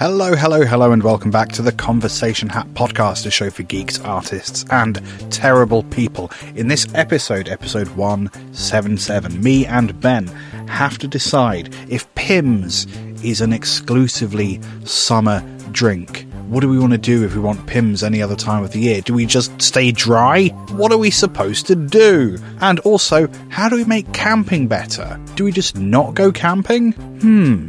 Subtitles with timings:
[0.00, 4.00] Hello, hello, hello, and welcome back to the Conversation Hat podcast, a show for geeks,
[4.00, 4.98] artists, and
[5.30, 6.30] terrible people.
[6.54, 10.26] In this episode, episode 177, me and Ben
[10.68, 12.86] have to decide if Pimms
[13.22, 16.26] is an exclusively summer drink.
[16.48, 18.80] What do we want to do if we want Pimms any other time of the
[18.80, 19.02] year?
[19.02, 20.46] Do we just stay dry?
[20.70, 22.38] What are we supposed to do?
[22.62, 25.20] And also, how do we make camping better?
[25.34, 26.92] Do we just not go camping?
[26.92, 27.68] Hmm.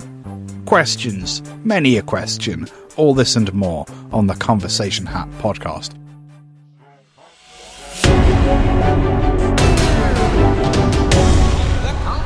[0.66, 1.42] Questions.
[1.64, 2.68] Many a question.
[2.98, 5.94] All this and more on the Conversation Hat podcast.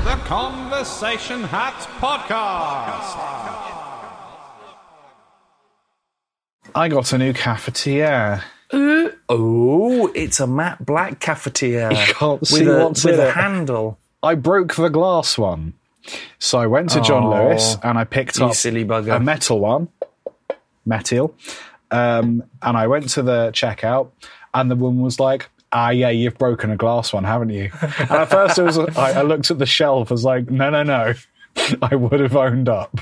[0.04, 3.16] The Conversation Hat Podcast.
[6.76, 8.44] I got a new cafetiere.
[9.30, 11.92] Oh, it's a matte black cafetiere.
[11.92, 13.34] You can't with see a, what's with in a it.
[13.34, 13.98] handle.
[14.22, 15.74] I broke the glass one.
[16.40, 18.84] So I went to John Oh, Lewis and I picked up silly
[19.16, 19.88] a metal one,
[20.86, 21.36] metal.
[21.92, 24.10] Um, and I went to the checkout
[24.54, 27.70] and the woman was like, ah, yeah, you've broken a glass one, haven't you?
[27.82, 30.70] And at first it was, I, I looked at the shelf, I was like, no,
[30.70, 31.14] no, no.
[31.82, 33.00] I would have owned up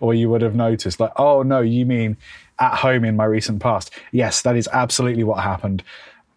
[0.00, 2.16] or you would have noticed like, oh no, you mean
[2.58, 3.90] at home in my recent past.
[4.12, 5.82] Yes, that is absolutely what happened.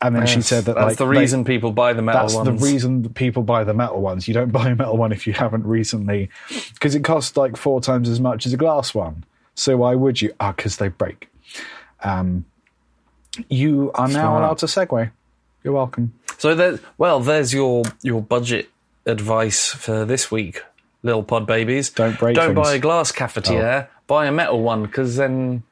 [0.08, 2.34] And then she said that that's like, the they- reason people buy the metal that's
[2.36, 2.48] ones.
[2.48, 4.28] That's the reason people buy the metal ones.
[4.28, 6.30] You don't buy a metal one if you haven't recently,
[6.73, 9.23] because it costs like four times as much as a glass one.
[9.56, 10.33] So why would you?
[10.39, 11.30] Ah, because they break.
[12.03, 12.45] Um,
[13.50, 14.44] you are now Smart.
[14.44, 15.11] allowed to segue.
[15.64, 16.14] You're welcome.
[16.38, 18.70] So there, well, there's your your budget
[19.06, 20.61] advice for this week,
[21.03, 21.89] little pod babies.
[21.89, 22.59] Don't break Don't things.
[22.59, 22.64] Oh.
[22.64, 23.88] buy a glass cafetiere.
[24.08, 25.64] Buy a metal one because then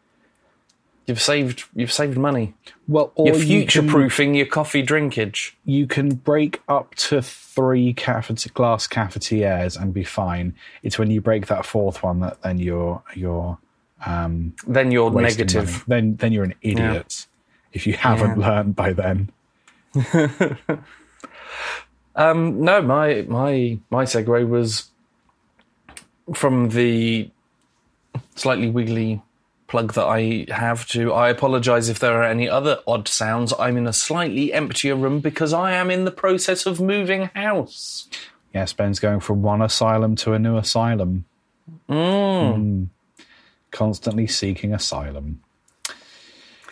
[1.06, 2.54] you've saved you've saved money.
[2.88, 5.52] Well, or You're future proofing your coffee drinkage.
[5.66, 10.54] You can break up to three cafet- glass cafetières and be fine.
[10.82, 13.58] It's when you break that fourth one that then you're you're
[14.06, 15.66] Then you're negative.
[15.66, 15.84] money.
[15.88, 17.26] Then then you're an idiot.
[17.72, 18.48] If you haven't Yeah.
[18.48, 19.30] learned by then.
[22.16, 24.90] Um, no, my my my segue was
[26.36, 27.30] from the
[28.36, 29.22] slightly wiggly
[29.74, 31.14] plug that I have to.
[31.14, 33.56] I apologise if there are any other odd sounds.
[33.58, 38.08] I'm in a slightly emptier room because I am in the process of moving house.
[38.54, 41.26] Yes, Ben's going from one asylum to a new asylum.
[41.90, 42.90] Mm.
[43.72, 45.42] Constantly seeking asylum.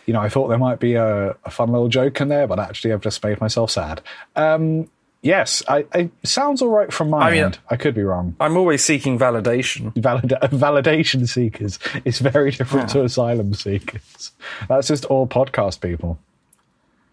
[0.05, 2.59] You know, I thought there might be a, a fun little joke in there, but
[2.59, 4.03] actually, I've just made myself sad.
[4.35, 7.59] Um, yes, I, I sounds all right from my I mean- end.
[7.69, 8.35] I could be wrong.
[8.39, 9.93] I'm always seeking validation.
[9.95, 14.31] Valid- validation seekers is very different to asylum seekers.
[14.67, 16.17] That's just all podcast people.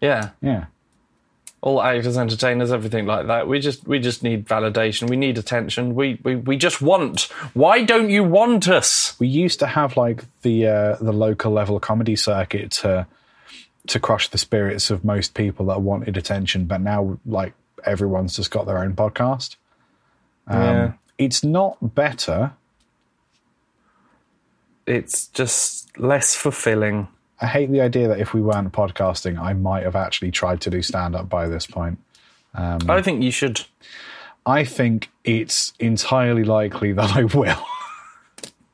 [0.01, 0.65] Yeah, Yeah.
[1.61, 3.47] all actors, entertainers, everything like that.
[3.49, 5.09] We just we just need validation.
[5.09, 5.93] We need attention.
[5.93, 7.23] We we, we just want.
[7.53, 9.19] Why don't you want us?
[9.19, 13.07] we used to have like the uh, the local level comedy circuit to
[13.87, 17.53] to crush the spirits of most people that wanted attention, but now like
[17.85, 19.55] everyone's just got their own podcast.
[20.47, 20.91] Um, Yeah.
[21.17, 22.53] It's not better.
[24.85, 27.07] It's just less fulfilling.
[27.41, 30.69] I hate the idea that if we weren't podcasting, I might have actually tried to
[30.69, 31.99] do stand up by this point.
[32.89, 33.61] I think you should.
[34.45, 37.65] I think it's entirely likely that I will.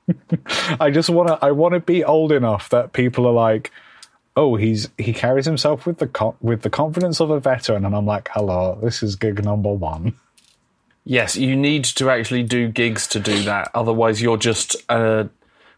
[0.79, 1.39] I just want to.
[1.41, 3.71] I want to be old enough that people are like,
[4.35, 7.95] "Oh, he's he carries himself with the co- with the confidence of a veteran," and
[7.95, 10.13] I'm like, "Hello, this is gig number one."
[11.03, 13.69] Yes, you need to actually do gigs to do that.
[13.75, 15.25] Otherwise, you're just uh,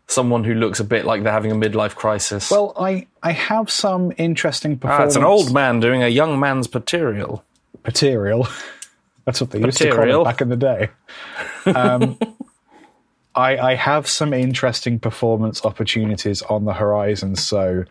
[0.07, 2.49] someone who looks a bit like they're having a midlife crisis.
[2.49, 5.01] Well, I I have some interesting performance.
[5.01, 7.43] ah, it's an old man doing a young man's material.
[7.85, 8.47] material.
[9.25, 10.89] That's what they used to call it back in the day.
[11.65, 12.17] Um,
[13.35, 17.83] I, I have some interesting performance opportunities on the horizon, so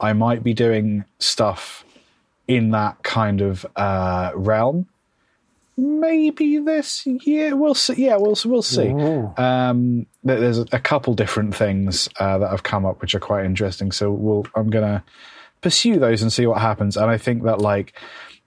[0.00, 1.84] I might be doing stuff
[2.48, 4.86] in that kind of uh, realm.
[5.76, 8.06] Maybe this year we'll see.
[8.06, 8.88] Yeah, we'll we'll see.
[9.36, 13.92] Um, there's a couple different things uh, that have come up which are quite interesting.
[13.92, 15.04] So we'll I'm gonna
[15.60, 16.96] pursue those and see what happens.
[16.96, 17.94] And I think that like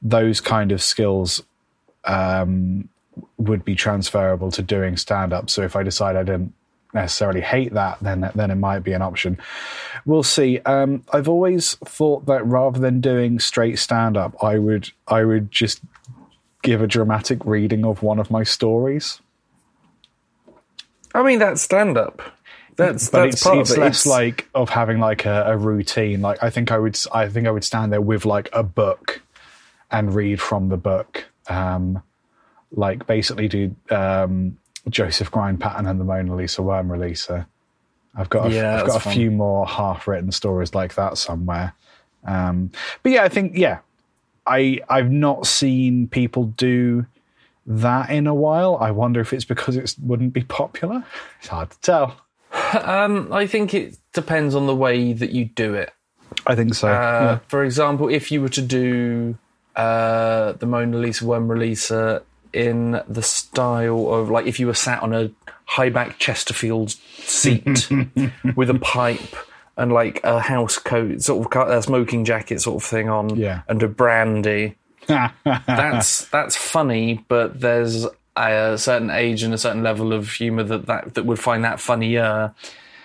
[0.01, 1.41] those kind of skills
[2.03, 2.89] um,
[3.37, 5.49] would be transferable to doing stand up.
[5.49, 6.53] So if I decide I didn't
[6.93, 9.37] necessarily hate that, then then it might be an option.
[10.05, 10.59] We'll see.
[10.59, 15.51] Um, I've always thought that rather than doing straight stand up, I would I would
[15.51, 15.81] just
[16.61, 19.19] give a dramatic reading of one of my stories.
[21.13, 22.21] I mean, that's stand up.
[22.75, 23.81] That's But that's it's, part it's of it.
[23.81, 26.21] less It's- like of having like a, a routine.
[26.21, 29.21] Like I think I would I think I would stand there with like a book
[29.91, 31.25] and read from the book.
[31.47, 32.01] Um,
[32.71, 34.57] like basically do um,
[34.89, 37.45] Joseph Grind pattern and the Mona Lisa worm releaser.
[38.15, 39.13] I've got a, Yeah, I've got a fun.
[39.13, 41.73] few more half written stories like that somewhere.
[42.25, 42.71] Um,
[43.01, 43.79] but yeah, I think yeah,
[44.45, 47.05] I I've not seen people do
[47.65, 48.77] that in a while.
[48.79, 51.03] I wonder if it's because it wouldn't be popular.
[51.39, 52.15] It's hard to tell.
[52.83, 55.91] Um, I think it depends on the way that you do it.
[56.47, 56.87] I think so.
[56.87, 59.37] Uh, For example, if you were to do
[59.75, 65.01] uh, the Mona Lisa Worm releaser in the style of like if you were sat
[65.01, 65.31] on a
[65.65, 67.89] high back Chesterfield seat
[68.55, 69.35] with a pipe
[69.77, 73.61] and like a house coat, sort of a smoking jacket sort of thing on, Yeah.
[73.67, 74.75] and a brandy.
[75.07, 78.05] that's that's funny, but there's
[78.35, 81.79] a certain age and a certain level of humour that, that that would find that
[81.79, 82.53] funnier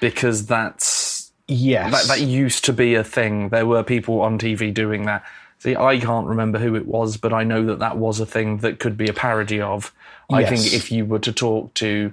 [0.00, 1.90] because that's yes.
[2.06, 3.48] that, that used to be a thing.
[3.48, 5.24] There were people on TV doing that.
[5.60, 8.58] See, I can't remember who it was, but I know that that was a thing
[8.58, 9.92] that could be a parody of.
[10.30, 12.12] I think if you were to talk to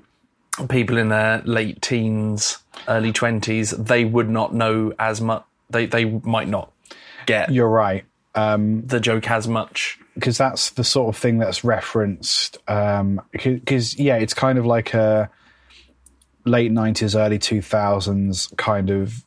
[0.70, 2.58] people in their late teens,
[2.88, 5.44] early 20s, they would not know as much.
[5.70, 6.72] They, they might not
[7.26, 8.06] get You're right.
[8.34, 10.00] Um, the joke as much.
[10.16, 12.58] because that's the sort of thing that's referenced.
[12.68, 15.30] Um, because yeah, it's kind of like a
[16.46, 19.26] late nineties, early two thousands kind of.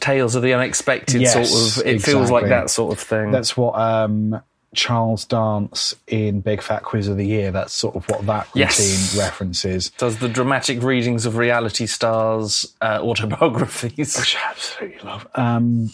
[0.00, 1.92] Tales of the unexpected Yes, sort of.
[1.94, 3.30] It feels like that sort of thing.
[3.30, 4.40] That's what um,
[4.74, 7.50] Charles Dance in Big Fat Quiz of the Year.
[7.50, 9.16] That's sort of what that routine Yes.
[9.18, 9.90] references.
[9.98, 14.16] does the dramatic readings of reality stars' uh, autobiographies.
[14.18, 15.26] Which I absolutely love.
[15.34, 15.90] Um,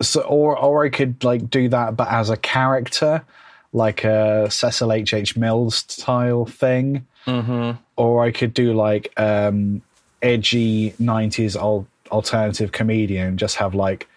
[0.00, 3.24] so, or or I could like do that, but as a character,
[3.72, 5.12] like a Cecil H.
[5.14, 5.36] H.
[5.36, 7.06] Mills style thing.
[7.26, 7.78] Mm-hmm.
[7.96, 9.82] Or I could do like um,
[10.22, 14.08] edgy '90s al- alternative comedian, just have like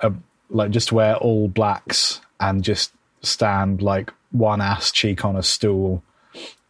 [0.00, 0.12] a
[0.50, 2.92] like just wear all blacks and just
[3.22, 6.02] stand like one ass cheek on a stool,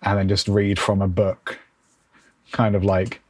[0.03, 1.59] and then just read from a book,
[2.53, 3.21] kind of like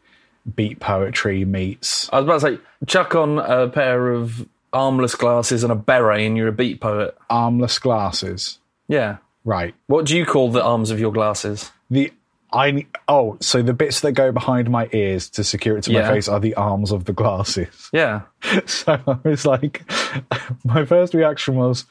[0.57, 5.63] beat poetry meets I was about to say, chuck on a pair of armless glasses
[5.63, 7.17] and a beret, and you're a beat poet.
[7.31, 8.59] armless glasses.
[8.89, 9.19] Yeah.
[9.45, 9.75] Right.
[9.87, 11.71] What do you call the arms of your glasses?
[11.91, 12.13] The
[12.53, 16.07] I oh, so the bits that go behind my ears to secure it to my
[16.09, 17.69] face are the arms of the glasses.
[17.93, 18.23] Yeah.
[18.67, 19.83] So I was like,
[20.65, 21.87] my first reaction was,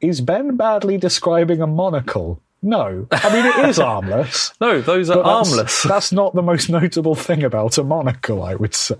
[0.00, 2.40] is Ben badly describing a monocle?
[2.62, 4.52] No, I mean it is armless.
[4.60, 5.82] No, those are that's- armless.
[5.82, 8.96] That's not the most notable thing about a monocle, I would say.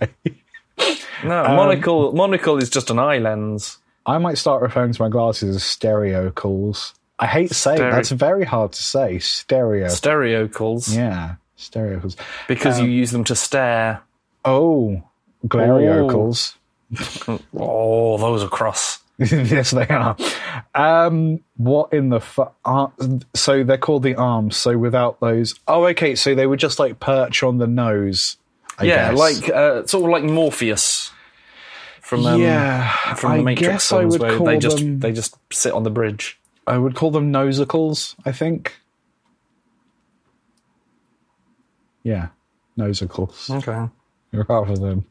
[1.23, 2.13] No, Um, monocle.
[2.13, 3.79] Monocle is just an eye lens.
[4.05, 6.93] I might start referring to my glasses as stereo calls.
[7.19, 9.19] I hate saying Stereo- that's very hard to say.
[9.19, 9.87] Stereo.
[9.87, 10.95] Stereocals.
[10.95, 12.15] yeah, stereo calls.
[12.47, 14.01] Because Um, you use them to stare.
[14.45, 15.01] Oh,
[15.47, 16.53] glariocals.
[17.57, 18.99] Oh, those are cross.
[19.17, 20.15] yes, they are.
[20.75, 22.91] Um, what in the fu- ar-
[23.33, 24.55] So they're called the arms.
[24.55, 26.15] So without those, oh, okay.
[26.15, 28.37] So they would just like perch on the nose.
[28.79, 29.17] I yeah, guess.
[29.19, 31.11] like uh, sort of like Morpheus
[31.99, 33.15] from um, yeah.
[33.15, 34.99] from I the Matrix guess I films, would where call they just them.
[34.99, 36.39] they just sit on the bridge.
[36.67, 38.15] I would call them nosicles.
[38.25, 38.75] I think.
[42.03, 42.27] Yeah,
[42.77, 43.87] nosicles Okay.
[44.31, 45.05] rather than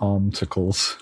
[0.00, 0.98] armticles.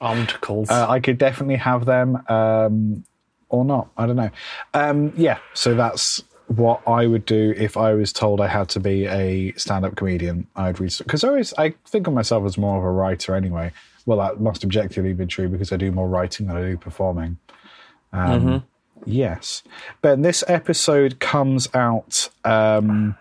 [0.00, 0.70] Armticles.
[0.70, 3.04] Uh, I could definitely have them, um,
[3.48, 3.90] or not.
[3.96, 4.30] I don't know.
[4.74, 8.80] Um, yeah, so that's what I would do if I was told I had to
[8.80, 10.48] be a stand-up comedian.
[10.56, 13.72] I'd read because I always I think of myself as more of a writer anyway.
[14.06, 17.38] Well, that must objectively be true because I do more writing than I do performing.
[18.12, 18.64] Um,
[19.06, 19.62] Yes,
[20.02, 20.20] Ben.
[20.20, 22.28] This episode comes out.
[22.44, 23.16] Um,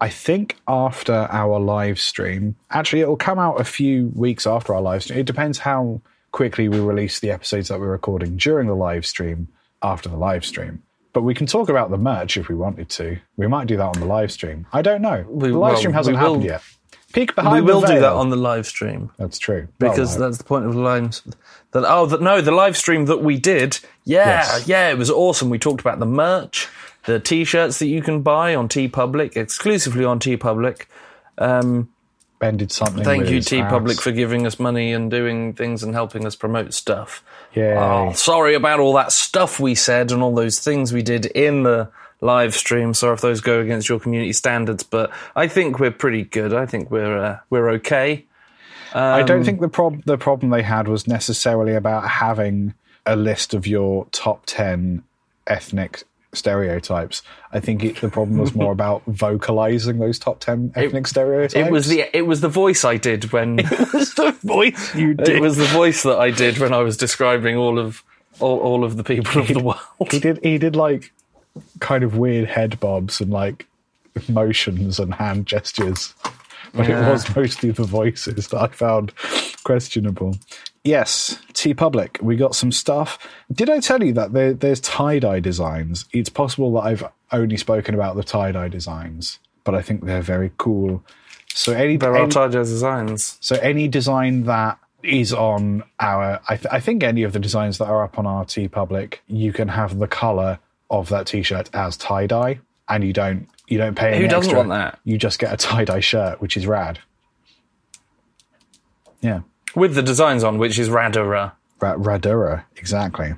[0.00, 2.54] I think after our live stream.
[2.70, 5.18] Actually, it will come out a few weeks after our live stream.
[5.18, 6.00] It depends how
[6.30, 9.48] quickly we release the episodes that we're recording during the live stream,
[9.82, 10.80] after the live stream.
[11.12, 13.18] But we can talk about the merch if we wanted to.
[13.36, 14.64] We might do that on the live stream.
[14.72, 15.24] I don't know.
[15.28, 16.62] We- the live well, stream hasn't we will- happened yet.
[17.12, 19.68] Peek behind we will the do that on the live stream That's true.
[19.78, 21.20] because Well, that's the point of the live.
[21.72, 23.78] That oh, that no, the live stream that we did.
[24.04, 24.68] Yeah, Yes.
[24.68, 25.50] yeah, it was awesome.
[25.50, 26.68] We talked about the merch,
[27.04, 30.82] the t-shirts that you can buy on TeePublic, exclusively on TeePublic.
[31.38, 31.88] Um,
[32.38, 33.04] Ben did something.
[33.04, 37.22] thank you, TeePublic, for giving us money and doing things and helping us promote stuff.
[37.54, 38.08] Yeah.
[38.08, 41.64] Oh, sorry about all that stuff we said and all those things we did in
[41.64, 41.90] the
[42.20, 42.92] live stream.
[42.94, 46.52] Sorry if those go against your community standards, but I think we're pretty good.
[46.54, 48.24] I think we're uh, we're okay.
[48.92, 52.74] I Um, don't think the prob- the problem they had was necessarily about having
[53.06, 55.02] a list of your top ten
[55.46, 57.22] ethnic stereotypes.
[57.52, 61.54] I think it, the problem was more about vocalizing those top ten ethnic stereotypes.
[61.54, 65.14] It was the it was the voice I did when it was the voice you
[65.14, 65.28] did.
[65.36, 68.02] it was the voice that I did when I was describing all of
[68.40, 69.80] all, all of the people of the world.
[70.10, 71.12] he did he did like
[71.80, 73.66] kind of weird head bobs and like
[74.28, 76.14] motions and hand gestures
[76.72, 77.06] but Yeah.
[77.08, 79.12] it was mostly the voices that I found
[79.64, 80.36] questionable.
[80.84, 83.18] Yes, TeePublic, we got some stuff.
[83.52, 86.04] Did I tell you that there, there's tie dye designs?
[86.12, 90.22] It's possible that I've only spoken about the tie dye designs, but I think they're
[90.22, 91.02] very cool.
[91.52, 93.36] So any, There are any Tijo designs.
[93.40, 97.78] so any design that is on our, I, th- I think any of the designs
[97.78, 101.96] that are up on our TeePublic, you can have the color of that T-shirt as
[101.96, 104.08] tie dye, and you don't you don't pay.
[104.14, 104.56] Any Who doesn't extra.
[104.58, 104.98] want that?
[105.04, 106.98] You just get a tie dye shirt, which is rad.
[109.20, 109.40] Yeah,
[109.74, 111.52] With the designs on, which is Radura.
[111.80, 113.34] Ra- Radura, exactly.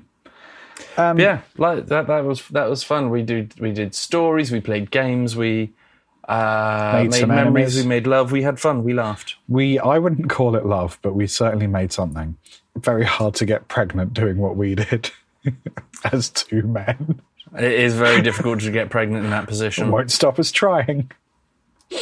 [0.96, 2.06] yeah, like that.
[2.06, 3.10] That was that was fun.
[3.10, 4.52] We did we did stories.
[4.52, 5.36] We played games.
[5.36, 5.72] We
[6.28, 7.36] uh, Made made, memories.
[7.36, 7.76] enemies.
[7.82, 8.30] We made love.
[8.30, 8.84] We had fun.
[8.84, 9.36] We laughed.
[9.48, 12.36] We I wouldn't call it love, but we certainly made something.
[12.76, 15.10] Very hard to get pregnant doing what we did
[16.12, 17.20] as two men.
[17.56, 19.90] It is very difficult to get pregnant in that position.
[19.90, 21.10] Won't stop us trying.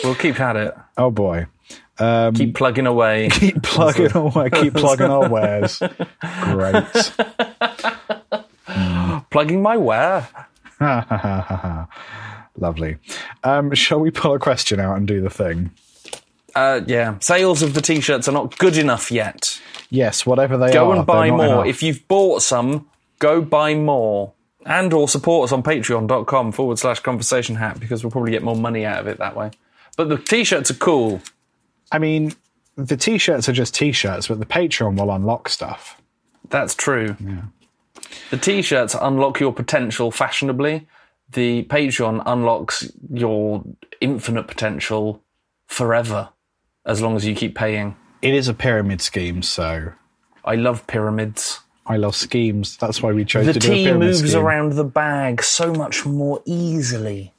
[0.04, 0.74] We'll keep at it.
[0.96, 1.46] Oh boy.
[2.34, 3.28] Keep plugging away.
[3.32, 5.82] keep plugging away, keep plugging our wares.
[6.44, 7.12] Great.
[9.30, 10.26] plugging my ware.
[12.56, 12.96] Lovely.
[13.44, 15.70] Um, shall we pull a question out and do the thing?
[16.54, 19.60] Uh, yeah, sales of the t-shirts are not good enough yet.
[19.90, 20.94] Yes, whatever they Go are.
[20.94, 21.44] Go and buy more.
[21.44, 21.66] enough.
[21.66, 22.88] If you've bought some,
[23.18, 24.32] go buy more.
[24.66, 28.56] And or support us on patreon.com forward slash conversation hat because we'll probably get more
[28.56, 29.50] money out of it that way.
[29.96, 31.22] But the t-shirts are cool.
[31.90, 32.34] I mean,
[32.76, 36.00] the t-shirts are just t-shirts, but the Patreon will unlock stuff.
[36.48, 37.16] That's true.
[37.18, 37.42] Yeah.
[38.30, 40.86] The t-shirts unlock your potential fashionably.
[41.32, 43.64] The Patreon unlocks your
[44.00, 45.22] infinite potential
[45.66, 46.30] forever,
[46.84, 47.96] as long as you keep paying.
[48.20, 49.92] It is a pyramid scheme, so
[50.44, 51.60] I love pyramids.
[51.90, 52.76] I love schemes.
[52.76, 54.40] That's why we chose The to do a tea pyramid moves scheme.
[54.40, 57.32] around the bag so much more easily.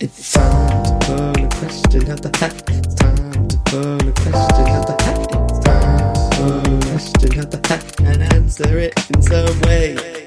[0.00, 2.62] It's time to pull a question out the hat.
[2.68, 5.18] It's time to pull a question out the hat.
[5.30, 10.17] It's time to pull a question out the hat and answer it in some way.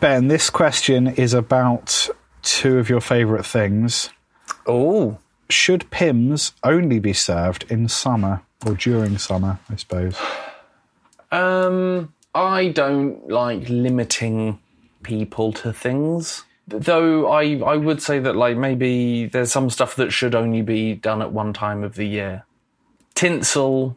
[0.00, 2.08] Ben, this question is about
[2.42, 4.10] two of your favourite things.
[4.66, 5.18] Oh,
[5.48, 10.16] Should Pimms only be served in summer or during summer, I suppose?
[11.30, 14.58] Um, I don't like limiting
[15.02, 16.44] people to things.
[16.68, 20.94] Though I, I would say that like maybe there's some stuff that should only be
[20.94, 22.44] done at one time of the year.
[23.14, 23.96] Tinsel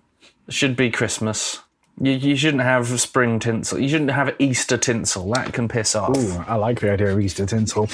[0.50, 1.62] should be Christmas.
[2.00, 3.80] You, you shouldn't have spring tinsel.
[3.80, 5.32] You shouldn't have Easter tinsel.
[5.32, 6.18] That can piss off.
[6.18, 7.90] Ooh, I like the idea of Easter tinsel.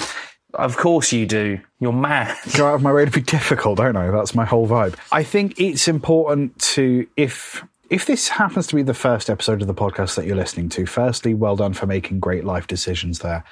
[0.53, 1.59] Of course you do.
[1.79, 2.37] You're mad.
[2.57, 4.11] go out of my way to be difficult, don't I?
[4.11, 4.95] That's my whole vibe.
[5.11, 9.67] I think it's important to if if this happens to be the first episode of
[9.67, 10.85] the podcast that you're listening to.
[10.85, 13.43] Firstly, well done for making great life decisions there.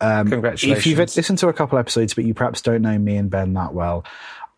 [0.00, 0.78] Um, Congratulations.
[0.78, 3.54] If you've listened to a couple episodes, but you perhaps don't know me and Ben
[3.54, 4.04] that well,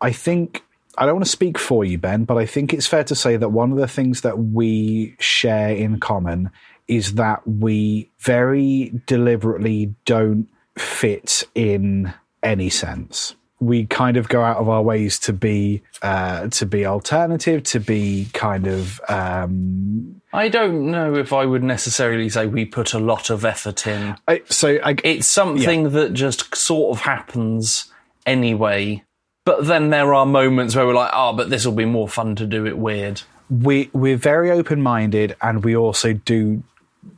[0.01, 0.63] I think
[0.97, 3.37] I don't want to speak for you, Ben, but I think it's fair to say
[3.37, 6.49] that one of the things that we share in common
[6.87, 13.35] is that we very deliberately don't fit in any sense.
[13.61, 17.79] We kind of go out of our ways to be uh, to be alternative, to
[17.79, 22.99] be kind of um, I don't know if I would necessarily say we put a
[22.99, 24.15] lot of effort in.
[24.27, 24.79] I, so.
[24.83, 27.91] I, it's something that just sort of happens
[28.25, 29.03] anyway.
[29.49, 32.35] But then there are moments where we're like, oh, but this will be more fun
[32.35, 33.23] to do it weird.
[33.49, 36.61] we we're very open minded and we also do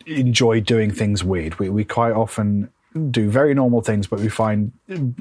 [0.05, 1.59] enjoy doing things weird.
[1.59, 2.69] We we quite often
[3.09, 4.71] do very normal things, but we find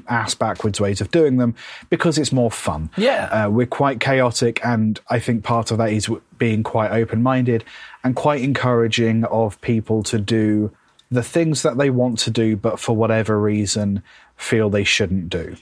[0.07, 1.53] ass backwards ways of doing them
[1.89, 2.89] because it's more fun.
[2.95, 3.25] Yeah.
[3.25, 7.65] uh, we're quite chaotic, and I think part of that is being quite open minded
[8.05, 10.71] and quite encouraging of people to do
[11.09, 14.01] the things that they want to do, but for whatever reason
[14.37, 15.57] feel they shouldn't do.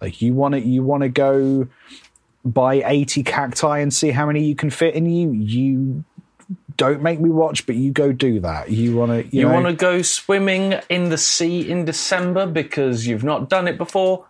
[0.00, 1.68] Like you want to, you want to go
[2.44, 5.32] buy 80 cacti and see how many you can fit in you.
[5.32, 6.04] You
[6.76, 8.70] don't make me watch, but you go do that.
[8.70, 12.46] You want to, you, You know, want to go swimming in the sea in December
[12.46, 14.26] because you've not done it before?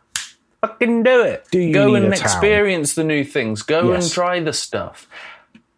[0.62, 1.46] Fucking do it.
[1.50, 3.62] Do you go and experience the new things.
[3.62, 4.04] Go Yes.
[4.04, 5.06] and try the stuff.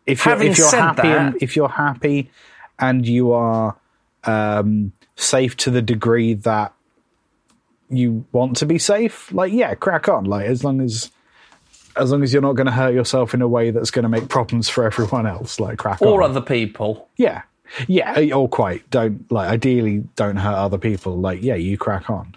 [0.07, 2.31] if you're, if you're happy, and, if you're happy
[2.79, 3.77] and you are
[4.25, 6.73] um, safe to the degree that
[7.91, 10.25] you want to be safe, like yeah, crack on.
[10.25, 11.11] Like as long as
[11.97, 14.09] as long as you're not going to hurt yourself in a way that's going to
[14.09, 16.09] make problems for everyone else, like crack on.
[16.09, 16.31] Or on.
[16.31, 17.09] other people.
[17.17, 17.43] Yeah,
[17.87, 18.89] yeah, or quite.
[18.91, 21.19] Don't like ideally don't hurt other people.
[21.19, 22.35] Like yeah, you crack on.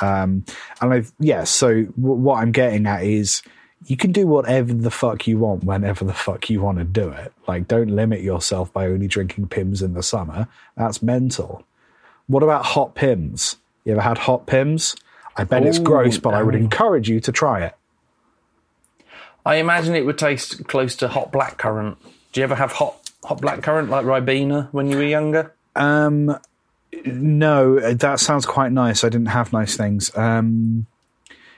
[0.00, 0.44] Um,
[0.80, 3.42] and I yeah, so w- what I'm getting at is
[3.86, 7.08] you can do whatever the fuck you want whenever the fuck you want to do
[7.10, 7.32] it.
[7.46, 10.48] Like, don't limit yourself by only drinking Pimms in the summer.
[10.76, 11.64] That's mental.
[12.26, 13.56] What about hot Pimms?
[13.86, 14.96] You ever had hot Pimms?
[15.36, 17.74] I bet it's gross, but I would encourage you to try it.
[19.44, 21.96] I imagine it would taste close to hot blackcurrant.
[22.32, 25.54] Do you ever have hot hot blackcurrant like Ribena when you were younger?
[25.76, 26.36] Um,
[27.04, 29.04] no, that sounds quite nice.
[29.04, 30.14] I didn't have nice things.
[30.16, 30.86] Um,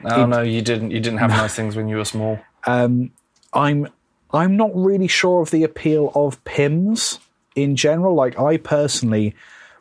[0.04, 0.90] Oh no, you didn't.
[0.90, 2.38] You didn't have nice things when you were small.
[2.66, 3.88] I'm
[4.32, 7.18] I'm not really sure of the appeal of Pimms
[7.56, 8.14] in general.
[8.14, 9.34] Like I personally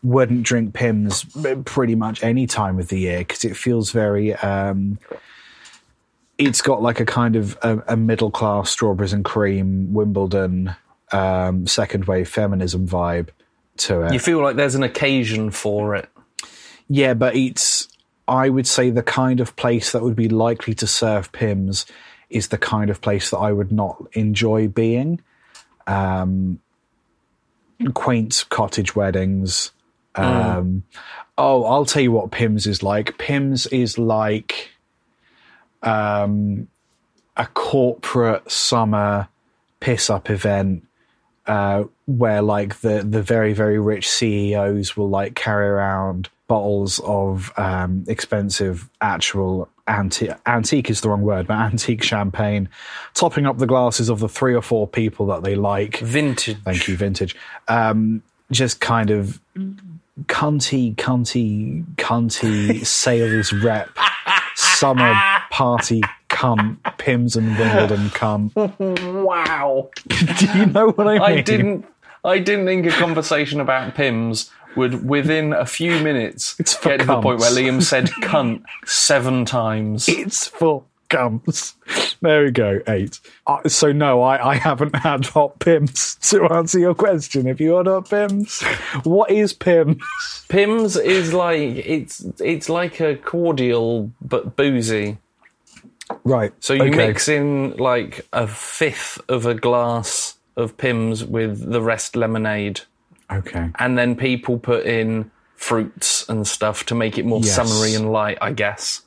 [0.03, 1.25] wouldn't drink Pimms
[1.65, 4.33] pretty much any time of the year because it feels very.
[4.35, 4.99] Um,
[6.37, 10.75] it's got like a kind of a, a middle class strawberries and cream Wimbledon
[11.11, 13.29] um, second wave feminism vibe
[13.77, 14.13] to it.
[14.13, 16.09] You feel like there's an occasion for it.
[16.89, 17.87] Yeah, but it's
[18.27, 21.85] I would say the kind of place that would be likely to serve Pimms
[22.29, 25.21] is the kind of place that I would not enjoy being.
[25.85, 26.59] Um,
[27.93, 29.71] quaint cottage weddings.
[30.25, 30.83] Um,
[31.37, 33.17] Oh, I'll tell you what Pimms is like.
[33.19, 34.71] Pimms is like
[35.83, 36.67] um,
[37.35, 39.27] a corporate summer
[39.79, 40.83] piss up event
[41.45, 47.51] uh, where like the the very very rich CEOs will like carry around bottles of
[47.57, 52.67] um, expensive actual antique antique is the wrong word but antique champagne
[53.13, 56.57] topping up the glasses of the three or four people that they like Vintage.
[56.63, 57.35] thank you vintage
[57.69, 58.21] um,
[58.51, 59.39] just kind of
[60.25, 63.89] cunty cunty cunty sales rep
[64.55, 65.13] summer
[65.51, 68.51] party cunt pimms and wimbledon cunt
[69.23, 69.89] Wow.
[70.07, 71.85] do you know what i mean I didn't.
[72.25, 77.21] I didn't think a conversation about Pimms would, within a few minutes, get to the
[77.21, 77.51] point where.
[77.51, 80.09] Liam said "cunt" seven times.
[80.09, 81.75] It's for gums.
[82.21, 83.19] There we go, eight.
[83.45, 87.47] Uh, so no, I, I haven't had hot pimms to answer your question.
[87.47, 88.61] If you had hot pimms?
[89.03, 90.01] What is pimms?
[90.49, 95.17] Pimms is like it's it's like a cordial but boozy.
[96.23, 96.53] Right.
[96.59, 97.07] So you okay.
[97.07, 102.81] mix in like a fifth of a glass of Pimms with the rest lemonade,
[103.31, 103.69] Okay.
[103.77, 107.55] and then people put in fruits and stuff to make it more Yes.
[107.55, 108.37] summery and light.
[108.41, 109.01] I guess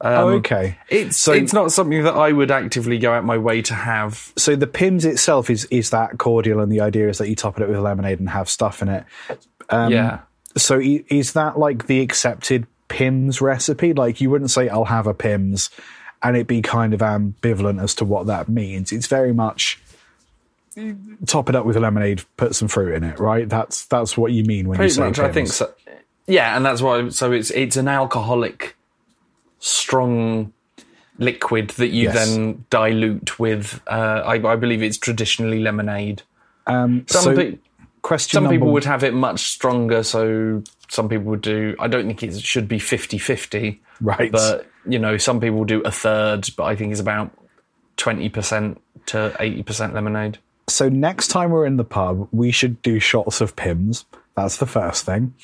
[0.00, 0.78] oh, okay.
[0.88, 4.32] it's So- it's not something that I would actively go out my way to have.
[4.36, 7.58] So the pimms itself is is that cordial, and the idea is that you top
[7.58, 9.04] it up with lemonade and have stuff in it.
[9.70, 10.20] Um, yeah.
[10.56, 13.92] So is that like the accepted pimms recipe?
[13.92, 15.70] Like you wouldn't say I'll have a pimms,
[16.22, 18.92] and it be kind of ambivalent as to what that means.
[18.92, 19.80] It's very much
[21.26, 23.48] top it up with a lemonade, put some fruit in it, right?
[23.48, 25.72] That's that's what you mean when you say much, I think so.
[26.26, 27.08] Yeah, and that's why.
[27.08, 28.76] So it's it's an alcoholic,
[29.58, 30.52] strong
[31.18, 32.14] liquid that you Yes.
[32.14, 33.80] then dilute with.
[33.86, 36.22] Uh, I, I believe it's traditionally lemonade.
[36.66, 37.58] Um, Some so pe-
[38.02, 41.74] question some people would have it much stronger, so some people would do.
[41.80, 44.30] I don't think it should be 50-50, Right.
[44.30, 47.30] But you know, some people do a third, but I think it's about
[47.96, 50.38] twenty percent to eighty percent lemonade.
[50.68, 54.04] So next time we're in the pub, we should do shots of Pimms.
[54.36, 55.34] That's the first thing.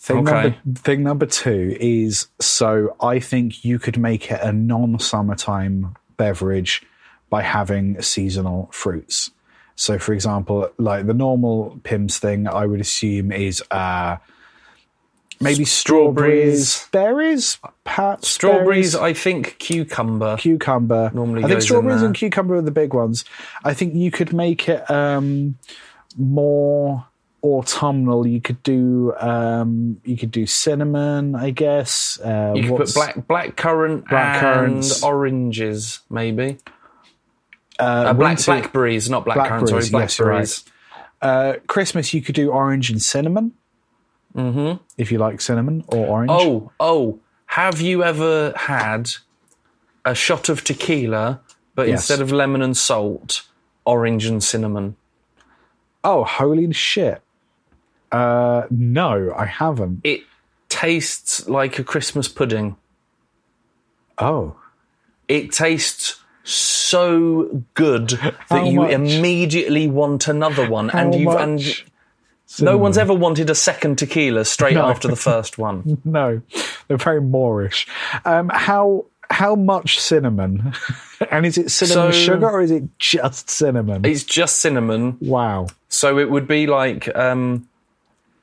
[0.00, 0.56] Thing Okay.
[0.64, 6.82] number thing number two is so I think you could make it a non-summertime beverage
[7.28, 9.30] by having seasonal fruits.
[9.76, 14.16] So, for example, like the normal Pimms thing, I would assume is uh,
[15.38, 18.96] maybe strawberries, berries, perhaps Strawberries, berries?
[18.96, 20.36] I think cucumber.
[20.38, 21.10] cucumber.
[21.14, 23.24] Normally I think strawberries and cucumber are the big ones.
[23.64, 25.56] I think you could make it um,
[26.16, 27.06] more
[27.42, 28.26] autumnal.
[28.26, 32.18] You could do um, you could do cinnamon, I guess.
[32.22, 35.02] Uh, You could put black black currant Black and currants.
[35.02, 36.58] oranges, maybe.
[37.78, 39.70] uh, Uh, black winter- blackberries, not black currants.
[39.70, 40.64] Sorry, Blackberries, yes,
[41.22, 41.28] right.
[41.28, 42.12] uh, Christmas.
[42.14, 43.52] You could do orange and cinnamon.
[44.36, 44.82] Mm-hmm.
[44.96, 46.30] If you like cinnamon or orange.
[46.32, 47.18] Oh, oh!
[47.46, 49.10] Have you ever had
[50.04, 51.40] a shot of tequila,
[51.74, 52.00] but Yes.
[52.00, 53.42] instead of lemon and salt,
[53.84, 54.96] orange and cinnamon?
[56.04, 57.20] oh, holy shit!
[58.12, 60.00] Uh, no, I haven't.
[60.04, 60.22] It
[60.68, 62.76] tastes like a Christmas pudding.
[64.18, 64.56] Oh,
[65.28, 68.92] It tastes so good that How you much?
[68.92, 71.38] immediately want another one, how and you much?
[71.40, 71.84] and
[72.60, 74.86] no one's ever wanted a second tequila straight No.
[74.86, 75.98] after the first one.
[76.04, 76.42] No,
[76.88, 77.86] they're very moreish.
[78.24, 80.72] Um, how how much cinnamon?
[81.30, 84.04] and is it cinnamon So- sugar or is it just cinnamon?
[84.04, 85.68] It's just cinnamon, wow.
[85.88, 87.68] so it would be like um,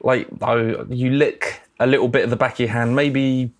[0.02, 3.52] like oh, you lick a little bit of the back of your hand, maybe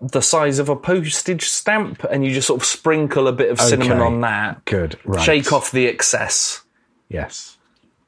[0.00, 3.60] the size of a postage stamp, and you just sort of sprinkle a bit of
[3.60, 4.02] cinnamon Okay.
[4.06, 4.64] on that.
[4.64, 4.98] Good.
[5.04, 5.20] Right.
[5.24, 6.62] Shake off the excess.
[7.08, 7.56] Yes.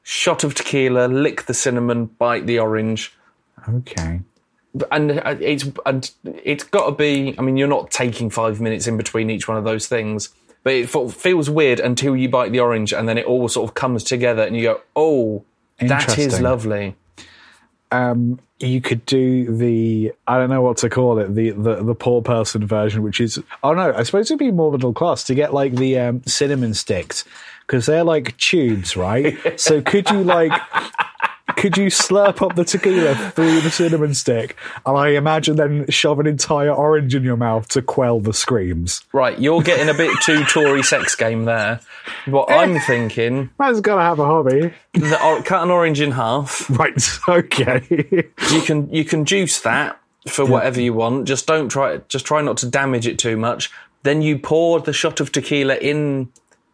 [0.03, 3.13] Shot of tequila, lick the cinnamon, bite the orange.
[3.67, 4.21] Okay.
[4.89, 7.35] and uh, it's and it's got to be.
[7.37, 10.29] I mean, you're not taking five minutes in between each one of those things,
[10.63, 13.69] but it fe- feels weird until you bite the orange, and then it all sort
[13.69, 15.43] of comes together, and you go, "Oh,
[15.79, 16.43] that is Interesting.
[16.43, 16.95] lovely."
[17.91, 21.95] Um, you could do the I don't know what to call it the the, the
[21.95, 25.35] poor person version, which is oh no, I suppose it'd be more middle class to
[25.35, 27.25] get like the um, cinnamon sticks
[27.65, 29.37] because they're like tubes, right?
[29.59, 30.51] so could you like
[31.55, 36.19] could you slurp up the tequila through the cinnamon stick, and I imagine then shove
[36.19, 39.03] an entire orange in your mouth to quell the screams?
[39.13, 41.79] Right, you're getting a bit too Tory sex game there.
[42.25, 42.55] What eh.
[42.55, 46.69] I'm thinking, Man's gotta have a hobby, the, or, cut an orange in half.
[46.69, 46.91] right?
[47.27, 47.83] Okay.
[48.51, 51.27] You can you can juice that for whatever you want.
[51.27, 51.97] Just don't try.
[52.07, 53.71] Just try not to damage it too much.
[54.03, 56.29] Then you pour the shot of tequila in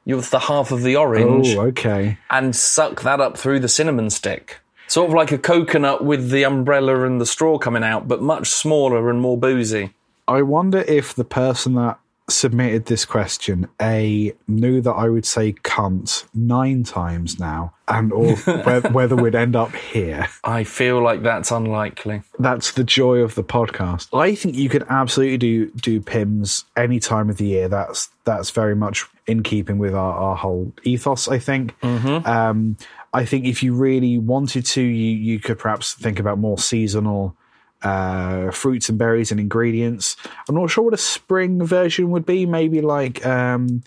[0.05, 1.55] with the half of the orange.
[1.55, 2.17] oh, okay.
[2.29, 4.59] and suck that up through the cinnamon stick.
[4.87, 8.49] Sort of like a coconut with the umbrella and the straw coming out, but much
[8.49, 9.93] smaller and more boozy.
[10.27, 15.53] I wonder if the person that submitted this question a knew that I would say
[15.53, 20.27] cunt nine times now, and or whether, whether we'd end up here.
[20.43, 22.23] I feel like that's unlikely.
[22.39, 24.17] That's the joy of the podcast.
[24.17, 27.67] I think you could absolutely do do Pimms any time of the year.
[27.67, 31.27] That's that's very much in keeping with our, our whole ethos.
[31.27, 31.75] I think.
[31.83, 32.77] Um,
[33.17, 37.35] I think if you really wanted to, you you could perhaps think about more seasonal
[37.83, 40.15] uh, fruits and berries and ingredients.
[40.47, 42.45] I'm not sure what a spring version would be.
[42.45, 43.83] Maybe like um,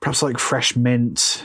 [0.00, 1.42] perhaps like fresh mint,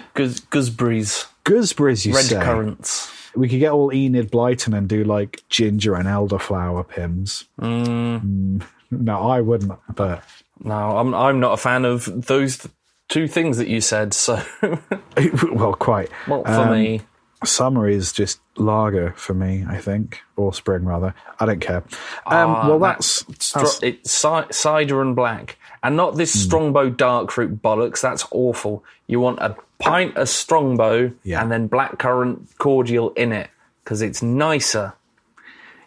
[0.49, 2.05] gooseberries, gooseberries.
[2.05, 3.11] You red say currants.
[3.35, 7.45] we could get all Enid Blyton and do like ginger and elderflower pimms.
[7.61, 8.63] Mm.
[8.91, 9.73] No, I wouldn't.
[9.95, 10.23] But
[10.63, 12.71] No, I'm I'm not a fan of those th-
[13.09, 14.13] two things that you said.
[14.13, 14.39] So,
[15.51, 16.09] well, quite.
[16.27, 17.01] well, for Um, me,
[17.47, 19.65] Summer is just lager for me.
[19.67, 21.13] I think, or spring rather.
[21.39, 21.83] I don't care.
[22.25, 26.39] Um, Ah, well, that- that's, that's it's ci- cider and black, and not this Hmm.
[26.39, 28.01] Strongbow dark fruit bollocks.
[28.01, 28.83] That's awful.
[29.07, 31.41] You want a pint of Strongbow Yeah.
[31.41, 33.49] and then blackcurrant cordial in it
[33.83, 34.93] because it's nicer.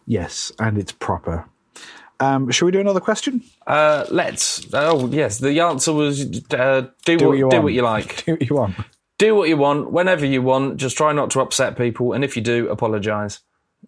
[0.07, 1.45] yes, and it's proper.
[2.21, 3.43] Um, shall we do another question?
[3.67, 4.67] Uh, let's.
[4.73, 6.21] Oh yes, the answer was
[6.53, 7.63] uh, do, what, you do want.
[7.65, 8.25] what you like.
[8.27, 8.75] Do what you want.
[9.19, 10.77] Do what you want whenever you want.
[10.79, 13.41] Just try not to upset people, and if you do, apologise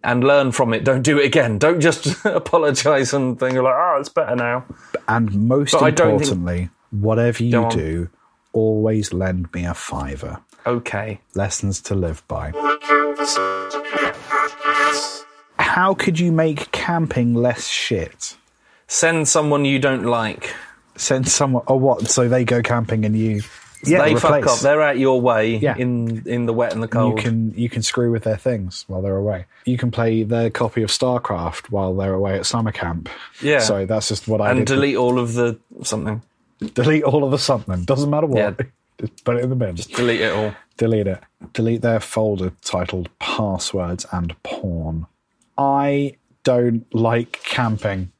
[0.03, 0.83] and learn from it.
[0.83, 1.57] Don't do it again.
[1.57, 4.65] Don't just apologise and think you're like, oh, it's better now.
[5.07, 8.09] And most But I don't think- importantly, whatever you do,
[8.53, 10.39] always lend me a fiver.
[10.65, 11.19] Okay.
[11.35, 12.51] Lessons to live by.
[15.57, 18.35] How could you make camping less shit?
[18.87, 20.53] Send someone you don't like.
[20.97, 22.07] Send someone, or what?
[22.09, 23.41] So they go camping and you,
[23.83, 24.43] yeah, they replace.
[24.43, 24.59] fuck up.
[24.59, 25.75] They're out your way Yeah.
[25.77, 27.17] in in the wet and the cold.
[27.17, 29.45] you can you can screw with their things while they're away.
[29.65, 33.09] You can play their copy of StarCraft while they're away at summer camp.
[33.41, 33.59] Yeah.
[33.59, 34.73] So that's just what I and did.
[34.73, 36.21] delete all of the something.
[36.73, 37.83] delete all of the something.
[37.83, 38.37] Doesn't matter what.
[38.37, 38.65] Yeah.
[38.99, 39.75] Just put it in the bin.
[39.75, 40.53] Just Delete it all.
[40.77, 41.19] delete it.
[41.53, 45.07] Delete their folder titled passwords and porn.
[45.57, 48.11] I don't like camping.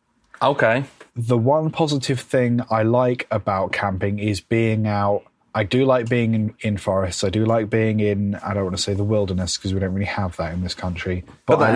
[0.42, 0.86] Okay.
[1.16, 5.24] The one positive thing I like about camping is being out.
[5.54, 7.24] I do like being in, in forests.
[7.24, 9.94] I do like being in, I don't want to say the wilderness because we don't
[9.94, 11.24] really have that in this country.
[11.46, 11.74] But But I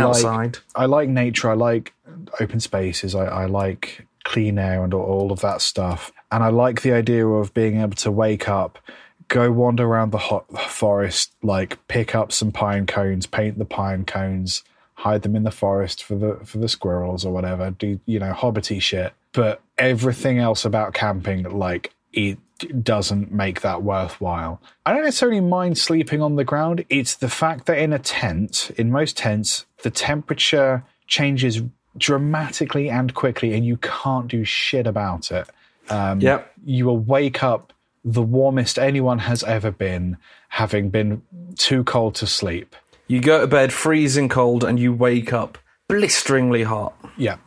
[0.76, 1.50] Like, I like nature.
[1.50, 1.94] I like
[2.40, 3.16] open spaces.
[3.16, 6.12] I, I like clean air and all, all of that stuff.
[6.32, 8.80] And I like the idea of being able to wake up,
[9.28, 14.06] go wander around the hot forest, like pick up some pine cones, paint the pine
[14.06, 14.64] cones,
[14.96, 17.72] hide them in the forest for the for the squirrels or whatever.
[17.72, 19.14] Do you know hobbity shit?
[19.34, 22.38] But everything else about camping, like it
[22.84, 24.62] doesn't make that worthwhile.
[24.86, 26.86] I don't necessarily mind sleeping on the ground.
[26.90, 31.62] It's the fact that in a tent, in most tents, the temperature changes
[31.98, 35.50] dramatically and quickly, and you can't do shit about it.
[35.90, 36.52] Um, Yep.
[36.66, 40.18] You will wake up the warmest anyone has ever been,
[40.50, 41.22] having been
[41.58, 42.76] too cold to sleep.
[43.08, 46.94] You go to bed freezing cold and you wake up blisteringly hot.
[47.18, 47.38] Yeah.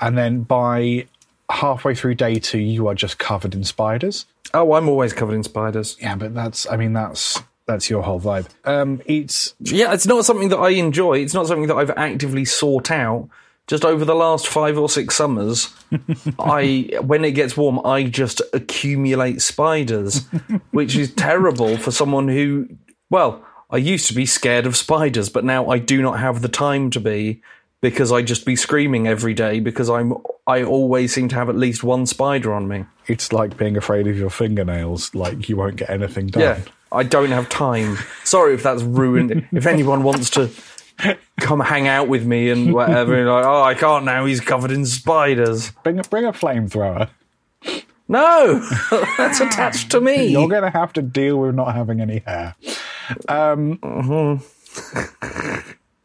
[0.00, 1.06] And then by
[1.50, 4.26] halfway through day two, you are just covered in spiders.
[4.54, 5.96] Oh, I'm always covered in spiders.
[6.00, 8.48] Yeah, but that's, I mean, that's, that's your whole vibe.
[8.64, 11.18] Um, it's, Yeah, it's not something that I enjoy.
[11.18, 13.28] It's not something that I've actively sought out.
[13.66, 15.68] Just over the last five or six summers,
[16.38, 20.24] I when it gets warm, I just accumulate spiders,
[20.70, 22.66] which is terrible for someone who,
[23.10, 26.48] well, I used to be scared of spiders, but now I do not have the
[26.48, 27.42] time to be
[27.82, 30.14] because I just be screaming every day because I'm
[30.48, 32.86] I always seem to have at least one spider on me.
[33.06, 36.42] It's like being afraid of your fingernails, like you won't get anything done.
[36.42, 37.98] Yeah, I don't have time.
[38.24, 39.46] Sorry if that's ruined.
[39.52, 40.50] if anyone wants to
[41.38, 44.24] come hang out with me and whatever, and like, oh, I can't now.
[44.24, 45.70] He's covered in spiders.
[45.84, 47.10] Bring, a- bring a flamethrower.
[48.08, 48.66] No,
[49.18, 50.28] that's attached to me.
[50.28, 52.54] You're going to have to deal with not having any hair.
[53.28, 53.78] Um,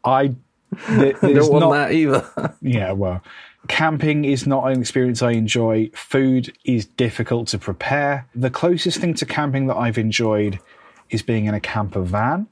[0.04, 0.36] I th-
[0.86, 2.54] I there's don't want not, that either.
[2.60, 3.22] Yeah, well,
[3.68, 5.90] camping is not an experience I enjoy.
[5.94, 8.26] Food is difficult to prepare.
[8.34, 10.58] The closest thing to camping that I've enjoyed
[11.10, 12.46] is being in a camper van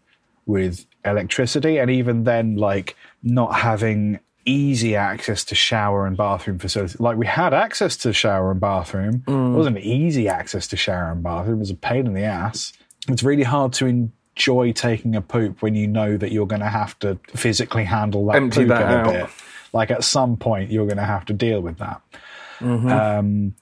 [0.47, 6.99] with electricity, and even then, like not having easy access to shower and bathroom facilities.
[6.99, 9.23] Like we had access to shower and bathroom.
[9.27, 9.55] It mm.
[9.55, 11.57] wasn't easy access to shower and bathroom.
[11.57, 12.73] It was a pain in the ass.
[13.09, 16.69] It's really hard to enjoy taking a poop when you know that you're going to
[16.69, 19.13] have to physically handle that Empty poop that in a out.
[19.13, 19.31] bit.
[19.73, 22.01] Like at some point, you're going to have to deal with that.
[22.61, 23.55] Um,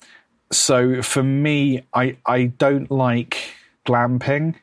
[0.52, 3.54] so for me, I I don't like
[3.86, 4.54] glamping.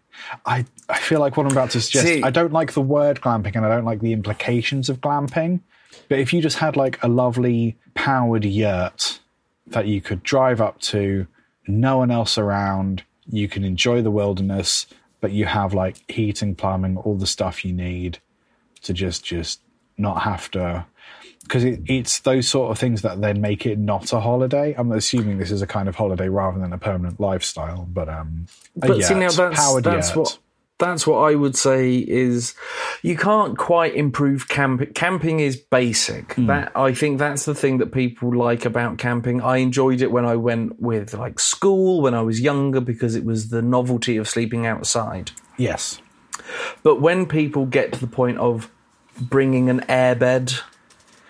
[0.46, 2.06] I I feel like what I'm about to suggest.
[2.06, 5.62] See- I don't like the word glamping, and I don't like the implications of glamping.
[6.10, 9.20] But if you just had like a lovely powered yurt
[9.68, 11.28] that you could drive up to,
[11.68, 14.86] no one else around, you can enjoy the wilderness,
[15.22, 18.20] but you have like heating, plumbing, all the stuff you need
[18.84, 19.62] to just just
[19.98, 20.86] not have to
[21.48, 24.76] because it, it's those sort of things that then make it not a holiday.
[24.78, 28.48] I'm assuming this is a kind of holiday rather than a permanent lifestyle, but um,
[28.76, 30.18] But see yurt, now that's powered that's yurt.
[30.18, 30.38] what
[30.80, 32.54] that's what I would say is
[33.02, 34.94] you can't quite improve camping.
[34.94, 36.34] Camping is basic.
[36.34, 36.46] Hmm.
[36.46, 39.42] That I think that's the thing that people like about camping.
[39.42, 43.26] I enjoyed it when I went with like school when I was younger because it
[43.26, 45.32] was the novelty of sleeping outside.
[45.58, 46.00] yes,
[46.84, 48.70] But when people get to the point of
[49.20, 50.62] bringing an airbed,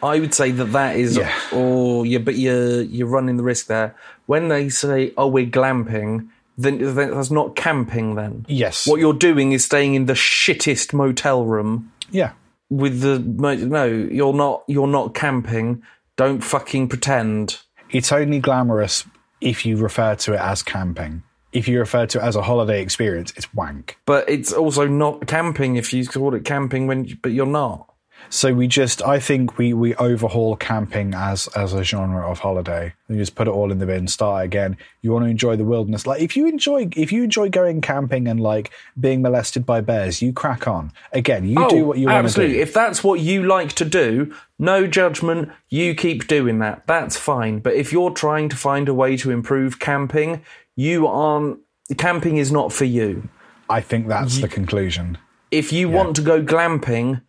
[0.04, 1.34] I would say that that is, Yeah.
[1.52, 3.96] or you, but you're you're running the risk there.
[4.28, 8.16] When they say, "Oh, we're glamping," then then that's not camping.
[8.16, 8.86] Then Yes.
[8.88, 12.32] what you're doing is staying in the shittest motel room yeah,
[12.70, 13.86] with the no.
[13.86, 14.64] You're not.
[14.68, 15.82] You're not camping.
[16.16, 17.60] Don't fucking pretend.
[17.90, 19.06] it's only glamorous
[19.40, 21.24] if you refer to it as camping.
[21.54, 23.98] If you refer to it as a holiday experience, it's wank.
[24.06, 27.88] But it's also not camping if you call it camping when, but you're not.
[28.30, 32.94] So we just, I think we we overhaul camping as as a genre of holiday.
[33.08, 34.76] You just put it all in the bin, start again.
[35.02, 36.06] You want to enjoy the wilderness.
[36.06, 40.22] Like if you enjoy if you enjoy going camping and like being molested by bears,
[40.22, 40.92] you crack on.
[41.14, 42.56] Again, you do oh, what you want to Oh, absolutely.
[42.56, 42.62] do.
[42.62, 45.50] If that's what you like to do, no judgment.
[45.70, 46.86] You keep doing that.
[46.86, 47.60] That's fine.
[47.60, 50.42] But if you're trying to find a way to improve camping,
[50.76, 51.60] you aren't.
[51.98, 53.30] Camping is not for you.
[53.70, 55.18] I think that's the conclusion.
[55.52, 57.22] If you want to go glamping,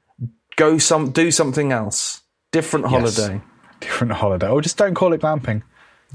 [0.59, 2.21] go some do something else.
[2.53, 3.40] Different holiday.
[3.81, 4.49] Different holiday.
[4.49, 5.62] Or just don't call it glamping.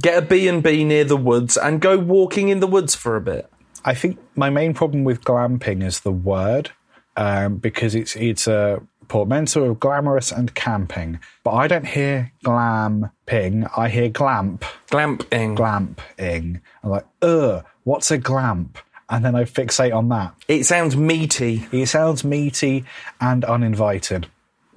[0.01, 3.15] Get a B and B near the woods and go walking in the woods for
[3.15, 3.49] a bit.
[3.85, 6.71] I think my main problem with glamping is the word,
[7.15, 11.19] um, because it's it's a portmanteau of glamorous and camping.
[11.43, 13.69] But I don't hear glamping.
[13.77, 15.55] I hear glamp, Glamping.
[15.57, 16.61] glamping.
[16.83, 18.77] I'm like, ugh, what's a glamp?
[19.09, 20.33] And then I fixate on that.
[20.47, 21.67] it sounds meaty.
[21.71, 22.85] It sounds meaty
[23.21, 24.27] and uninvited.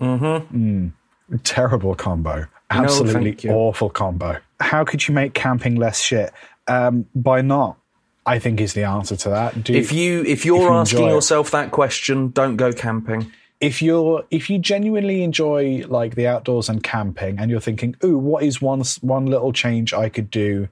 [0.01, 0.89] Mm-hmm.
[1.43, 2.47] Terrible combo.
[2.71, 3.51] Absolutely you.
[3.51, 4.39] awful combo.
[4.61, 6.33] How could you make camping less shit?
[6.67, 7.77] Um, by not.
[8.29, 9.63] I think is the answer to that.
[9.63, 11.15] Do, If you if you're you asking enjoy it.
[11.15, 13.31] yourself that question, don't go camping.
[13.61, 18.19] if you're if you genuinely enjoy like the outdoors and camping and you're thinking ooh
[18.19, 20.69] what is one one little change i could do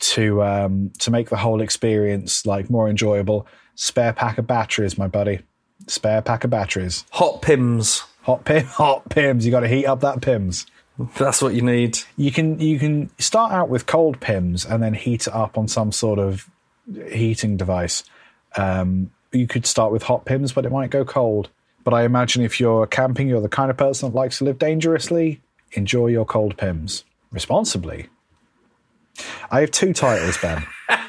[0.00, 5.08] to um to make the whole experience like more enjoyable spare pack of batteries my
[5.08, 5.40] buddy
[5.86, 8.02] spare pack of batteries Hot pimms.
[8.22, 10.66] hot pim hot pimms you got to heat up that pimms
[11.16, 11.98] That's what you need.
[12.16, 15.68] you can you can start out with cold pimms and then heat it up on
[15.68, 16.48] some sort of
[17.12, 18.02] heating device.
[18.56, 21.50] Um, you could start with hot pimms, but it might go cold.
[21.84, 24.58] But I imagine if you're camping, you're the kind of person that likes to live
[24.58, 25.40] dangerously.
[25.72, 28.08] Enjoy your cold pimms responsibly.
[29.50, 30.64] I have two titles, Ben.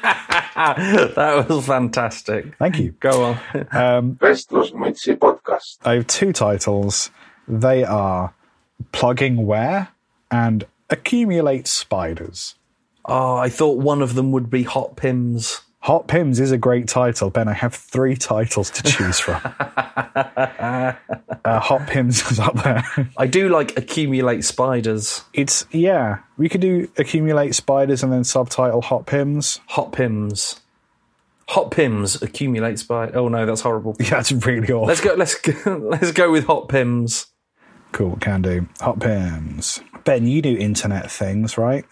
[0.60, 2.56] That was fantastic.
[2.58, 2.92] Thank you.
[3.00, 3.40] Go on.
[3.72, 5.78] Um, Restless Mitzi podcast.
[5.84, 7.10] I have two titles.
[7.48, 8.34] They are
[8.92, 9.88] plugging ware
[10.30, 12.56] and accumulate spiders.
[13.04, 15.62] Oh, I thought one of them would be Hot Pimms.
[15.82, 17.48] Hot Pimms is a great title, Ben.
[17.48, 19.40] I have three titles to choose from.
[20.14, 20.92] uh,
[21.44, 22.84] Hot Pimms is up there.
[23.16, 25.24] I do like Accumulate Spiders.
[25.32, 26.18] It's yeah.
[26.36, 29.60] We could do accumulate spiders and then subtitle Hot Pimms.
[29.68, 30.60] Hot Pimms.
[31.48, 33.16] Hot Pimms Accumulate Spider.
[33.18, 33.96] Oh no, that's horrible.
[33.98, 34.86] Yeah, that's really awful.
[34.86, 35.14] Let's go.
[35.14, 37.26] Let's go, let's go with Hot Pimms.
[37.92, 38.68] Cool, can do.
[38.80, 39.80] Hot Pimms.
[40.04, 41.86] Ben, you do internet things, right?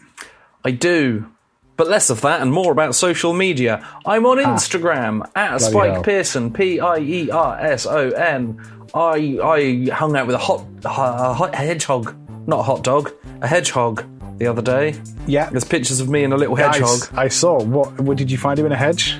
[0.62, 1.30] I do.
[1.78, 3.86] But less of that and more about social media.
[4.04, 6.02] I'm on Instagram at Spike hell.
[6.02, 8.60] Pierson, P I E R S O N.
[8.94, 12.14] I I hung out with a hot, a hot hedgehog,
[12.48, 13.12] not a hot dog,
[13.42, 14.04] a hedgehog
[14.38, 14.94] the other day.
[15.26, 15.48] Yeah.
[15.50, 17.00] There's pictures of me and a little I, hedgehog.
[17.02, 17.62] s- I saw.
[17.62, 19.16] What, what did you find him in a hedge?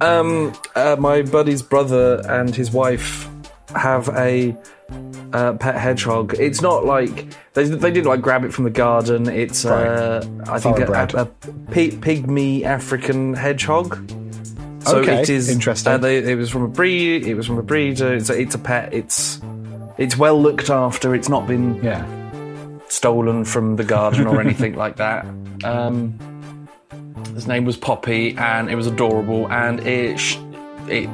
[0.00, 3.28] Um, uh, my buddy's brother and his wife
[3.74, 4.56] have a
[5.32, 6.34] uh, pet hedgehog.
[6.38, 9.28] It's not like they, they didn't like grab it from the garden.
[9.28, 11.14] It's uh, I think a, Thoroughbred.
[11.14, 13.98] a, a pi- pygmy African hedgehog.
[14.84, 15.92] So Okay, it is interesting.
[15.92, 17.24] Uh, they, it was from a breed.
[17.26, 18.12] It was from a breeder.
[18.14, 18.92] It's a, it's a pet.
[18.92, 19.40] It's
[19.98, 21.14] it's well looked after.
[21.14, 22.04] It's not been Yeah.
[22.88, 25.24] stolen from the garden or anything like that.
[25.64, 26.18] Um,
[27.34, 29.50] his name was Poppy, and it was adorable.
[29.52, 30.36] And it sh-
[30.88, 31.08] it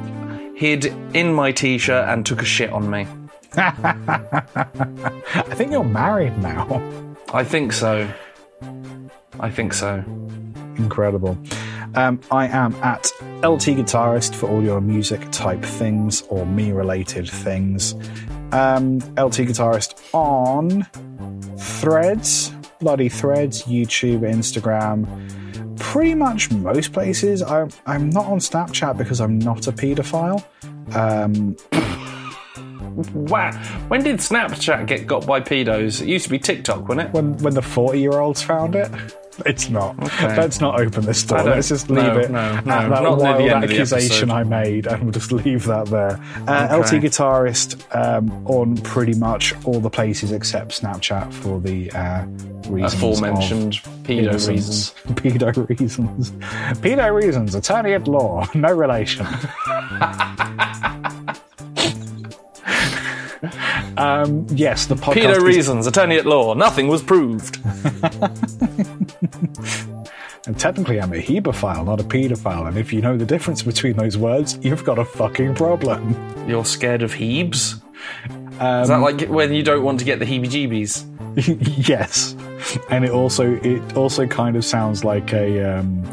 [0.55, 3.05] hid in my t-shirt and took a shit on me.
[3.57, 7.15] I think you're married now.
[7.33, 8.11] I think so.
[9.39, 10.03] I think so.
[10.77, 11.37] Incredible.
[11.95, 13.11] Um, I am at
[13.43, 17.93] LT Guitarist for all your music type things or me related things.
[18.51, 20.83] Um, LT Guitarist on
[21.57, 25.07] Threads, bloody Threads, YouTube, Instagram,
[25.79, 27.41] pretty much most places.
[27.41, 30.43] I'm, I'm not on Snapchat because I'm not a paedophile.
[30.95, 31.55] Um,
[33.13, 33.51] Wow.
[33.87, 36.01] When did Snapchat get got by pedos?
[36.01, 37.13] It used to be TikTok, wasn't it?
[37.13, 38.89] when when the 40 year olds found it.
[39.45, 39.97] It's not.
[40.03, 40.35] Okay.
[40.37, 41.43] Let's not open this door.
[41.43, 44.31] Let's just leave no, it no, no, that not wild the accusation.
[44.31, 46.19] I made, and we'll just leave that there.
[46.47, 46.97] Uh, Okay.
[46.97, 52.25] LT Guitarist um, on pretty much all the places except Snapchat for the uh,
[52.67, 52.93] reasons.
[52.95, 53.73] Aforementioned
[54.03, 54.93] pedo reasons.
[55.15, 56.31] Pedo reasons.
[56.81, 57.55] Pedo reasons.
[57.55, 58.45] Attorney at law.
[58.53, 59.25] No relation.
[63.99, 65.13] um, yes, the podcast.
[65.13, 66.53] Pedo is- reasons, attorney at law.
[66.53, 67.59] Nothing was proved.
[70.47, 72.67] And technically, I'm a hebephile, not a paedophile.
[72.67, 76.15] And if you know the difference between those words, you've got a fucking problem.
[76.47, 77.53] You're scared of Hebes?
[77.75, 77.79] Is
[78.59, 81.87] Um, that like when you don't want to get the heebie-jeebies?
[81.87, 82.35] yes,
[82.89, 86.03] and it also it also kind of sounds like a um,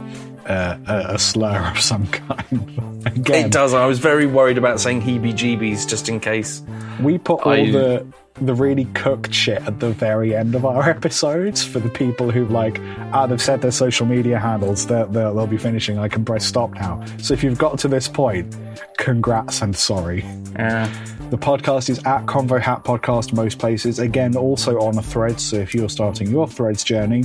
[0.46, 3.02] uh, a, a slur of some kind.
[3.06, 3.74] Again, It does.
[3.74, 6.62] I was very worried about saying heebie-jeebies just in case.
[7.00, 8.06] we put all I- the
[8.42, 12.44] the really cooked shit at the very end of our episodes for the people who
[12.48, 12.78] like
[13.14, 17.02] ah they've said their social media handles they'll be finishing i can press stop now
[17.16, 18.54] so if you've got to this point
[18.98, 20.22] congrats and sorry
[20.58, 20.86] Yeah.
[21.30, 23.98] The podcast is at Convo Hat Podcast most places.
[23.98, 25.40] Again, also on a thread.
[25.40, 27.24] So if you're starting your threads journey,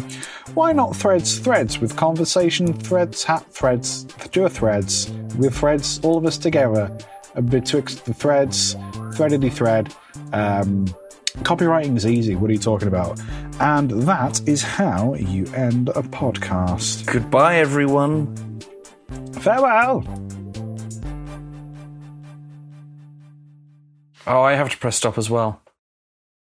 [0.53, 6.17] why not threads threads with conversation threads hat threads do a threads with threads all
[6.17, 6.95] of us together
[7.49, 8.75] betwixt the threads
[9.11, 9.93] threadedy thread.
[10.33, 10.87] Um,
[11.39, 12.35] copywriting is easy.
[12.35, 13.19] What are you talking about?
[13.59, 17.05] And that is how you end a podcast.
[17.05, 18.35] Goodbye, everyone.
[19.33, 20.03] Farewell.
[24.27, 25.61] Oh, I have to press stop as well.